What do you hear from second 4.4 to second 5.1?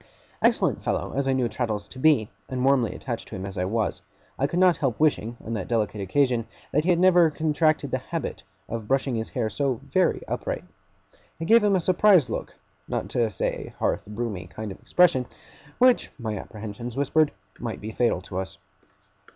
could not help